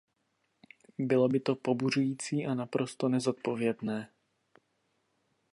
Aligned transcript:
Bylo 0.97 1.27
by 1.27 1.39
to 1.39 1.55
pobuřující 1.55 2.45
a 2.45 2.53
naprosto 2.53 3.09
nezodpovědné. 3.09 4.09